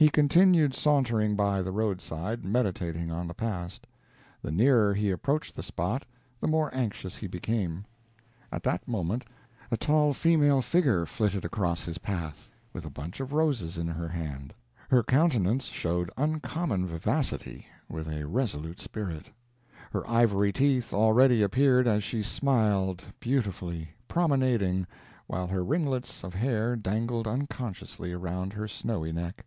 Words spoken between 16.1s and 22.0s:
uncommon vivacity, with a resolute spirit; her ivory teeth already appeared